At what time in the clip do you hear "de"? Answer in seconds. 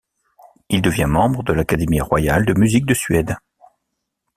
1.43-1.53, 2.47-2.57, 2.87-2.95